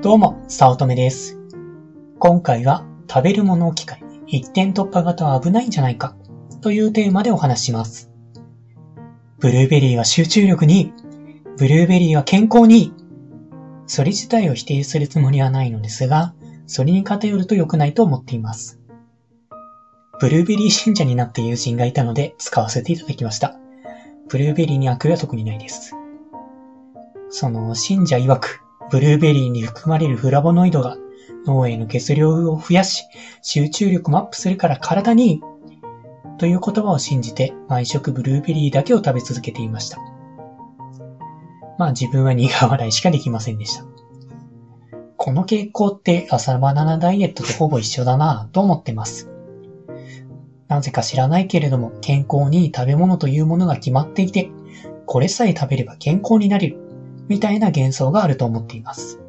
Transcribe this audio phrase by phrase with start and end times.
[0.00, 1.40] どうも、早乙女です。
[2.20, 6.14] 今回は食べるものを機会一点突破型は危ないんじゃないか
[6.60, 8.12] というテーマでお話します。
[9.40, 10.92] ブルーベリーは集中力に。
[11.56, 12.92] ブルーベリーは健康に。
[13.88, 16.32] それ自体を否定するつもりはないのですが、
[16.68, 18.78] それに偏ると良くないと思っています。
[20.20, 23.58] ブルーベリー信者になった友人がいたので使わせていただきました。
[24.28, 25.96] ブルーベリーに悪意は特にないです。
[27.30, 30.96] その信者曰く、ブルーベリーに含まれるフラボノイドが
[31.46, 33.04] 脳への血量を増やし、
[33.42, 35.40] 集中力もアップするから体にいい。
[36.38, 39.98] という言葉を信じて、毎食ブルーベリーだけを食べ続けていました。
[41.78, 43.84] まあ自分は苦笑いしかできませんでした。
[45.16, 49.28] この傾向って朝バナナダイエットとほぼ一緒だなぁと思ってます。
[50.68, 54.50] なぜか知らないけれども、健康にいい食べ物というものが決まっていて、
[55.06, 56.87] これさえ食べれば健康になれる、
[57.28, 59.20] みたいな幻想があると思っています。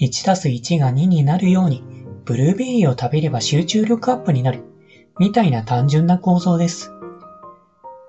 [0.00, 1.82] 1たす1が2になるように、
[2.24, 4.64] ブルーベリーを食べれば集中力アップになる、
[5.18, 6.92] みたいな単純な構造です。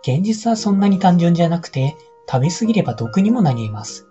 [0.02, 1.96] 現実はそんなに単純じゃなくて、
[2.30, 4.08] 食べ過ぎれば毒にもなり得ます。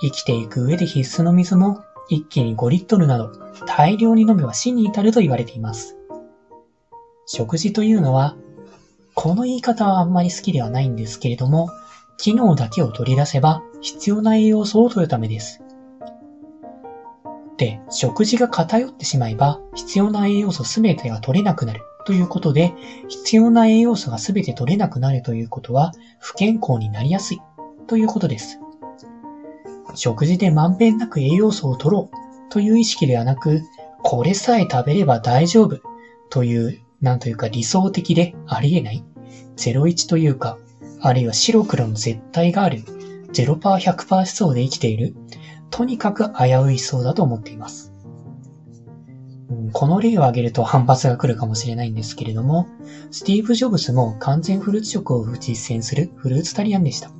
[0.00, 3.32] 生きていく上で必須の水も、一気に5リットルなど、
[3.66, 5.96] 大量に飲めば死に至ると言われています。
[7.26, 8.36] 食事というのは、
[9.14, 11.68] この言い方はあんまり好きではないんですけれども、
[12.16, 15.60] 機能だけを取り出せば必要な栄養素を取るためです。
[17.56, 21.80] で、食事が偏ってしまえば必要な栄養素すべてが取れなくなる。
[22.06, 22.74] ということで、
[23.08, 27.40] 必要な栄養素がすべて取れなくなるということは不健康になりやすい。
[27.86, 28.58] ということです。
[29.94, 32.50] 食事でまんべんなく栄養素を取ろう。
[32.50, 33.62] という意識ではなく、
[34.02, 35.78] これさえ食べれば大丈夫。
[36.30, 39.04] という、なんというか理想的でありえない、
[39.56, 40.58] 01というか、
[41.06, 42.78] あるいは白黒の絶対がある、
[43.34, 45.14] 0%、100%思想で生きている、
[45.68, 47.92] とにかく危うい思想だと思っています。
[49.74, 52.68] この例を挙げると反発が来るかもしれないんですけれども、
[53.10, 57.10] スティーブ・ジョブズも完全フルーツ食を実践するフルーツタリアンでした。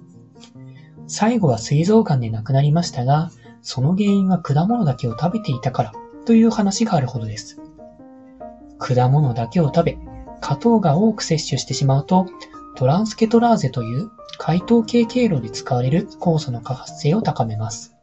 [1.07, 3.31] 最後は膵臓癌で亡くなりましたが、
[3.61, 5.93] その原因は果物だけを食べていたから
[6.25, 7.61] という話があるほどです。
[8.79, 9.99] 果物だけを食べ、
[10.41, 12.27] 果糖が多く摂取してしまうと、
[12.77, 17.95] トランスケトラーゼという解糖系経路で使われる酵素の過発性を高めます。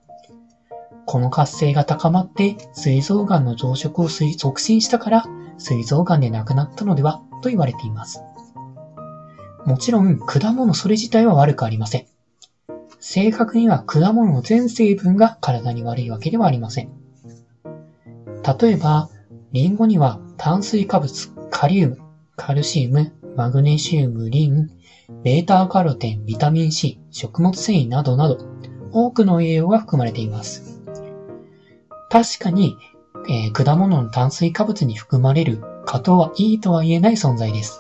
[1.06, 5.24] この活性が高まって膵臓癌の増殖を促進したから
[5.58, 8.24] 膵臓癌で亡くなったのではと言われています。
[9.66, 12.06] もちろん果物それ自体は悪くありません。
[13.00, 16.92] 正確には果物の全成分が体に悪いわけではありません。
[18.62, 19.10] 例えば、
[19.52, 21.98] リンゴには炭水化物、カリウム、
[22.36, 24.70] カルシウム、マグネシウム、リン、
[25.24, 28.38] ベータカロテン、ビタミン C、食物繊維などなど、
[28.92, 30.82] 多くの栄養が含まれています。
[32.10, 32.76] 確かに、
[33.30, 37.80] えー果物の炭水化物に含まれる果糖はいいとは言えない存在です。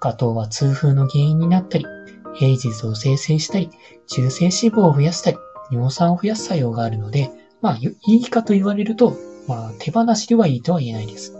[0.00, 1.86] 果糖は痛風の原因になったり、
[2.40, 3.70] エイジズを生成したり、
[4.06, 5.36] 中性脂肪を増やしたり、
[5.70, 7.30] 尿酸を増やす作用があるので、
[7.62, 9.16] まあ、いいかと言われると、
[9.48, 11.35] まあ、手放しではいいとは言えないです。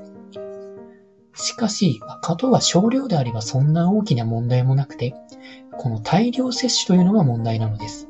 [1.37, 5.15] しかし、まあ果糖は少量であればそんな大きな問題もなくて、
[5.79, 8.09] この大量摂取というのが問題なのです。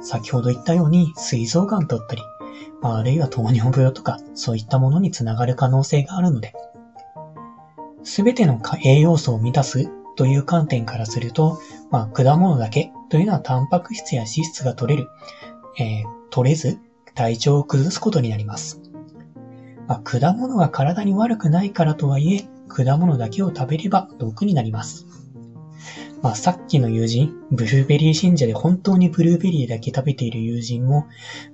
[0.00, 2.22] 先ほど言ったように、膵臓癌だったり、
[2.82, 6.52] あ、るいは糖尿病とか、そういったものにつながる可能性があるので、
[8.02, 11.58] すべての栄養素を満たすという観点からすると、
[11.90, 15.08] まあ、果物だけというのはタンパク質や脂質が取れる、
[15.78, 16.80] えー取れず、
[17.14, 18.80] 体調を崩すことになります。
[19.86, 25.06] まあ、果物が体に悪くないからとはいえ、果物だけを食べれば毒になります。
[26.22, 31.06] まあ、さっきの友人、ブルーベリー信者で本当にブルーベリーだけ食べている友人も、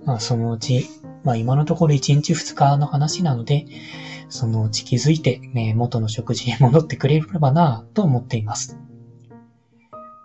[0.04, 0.86] まあ、そのうち、
[1.24, 3.66] まあ、今のところ1日2日の話なので、
[4.28, 8.78] そのうち気づいて、ね、元の食事に戻ってくれればなぁと思っています。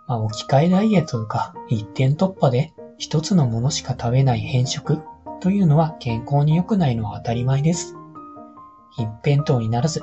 [0.06, 5.02] まあ、置き換えダイエットとか一点突破で一つのものしか食べない変色
[5.40, 7.95] というのは健康に良くないのは当たり前です。
[8.98, 10.02] 一辺倒にならず、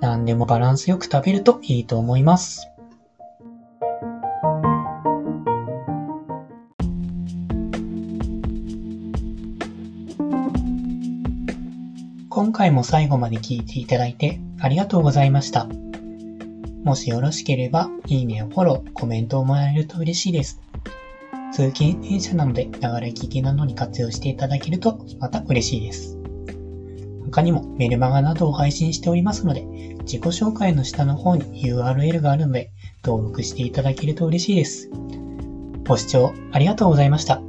[0.00, 2.68] 何でもバランスよく食べるといいと思います。
[12.28, 15.68] 今回も最後まで聞いていただいてありがとうございました。
[16.82, 20.60] もしよろしければ、いいねやフォロー、コメントをもらえると嬉しいです。
[21.52, 26.21] 通勤電車なので、ながら聞きなどに活用していただけると、また嬉しいです。
[27.32, 29.62] 他にもメルマガなどを配信しておりますので、
[30.02, 32.70] 自己紹介の下の方に URL があるので、
[33.02, 34.90] 登録していただけると嬉しいです。
[35.88, 37.40] ご視聴ありがとうございました。